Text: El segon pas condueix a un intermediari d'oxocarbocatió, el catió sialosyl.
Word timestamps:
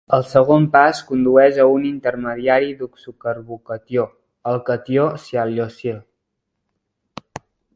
El 0.17 0.23
segon 0.27 0.63
pas 0.75 1.01
condueix 1.09 1.59
a 1.65 1.67
un 1.73 1.83
intermediari 1.89 2.71
d'oxocarbocatió, 2.79 4.07
el 4.53 4.59
catió 4.71 5.05
sialosyl. 5.27 6.01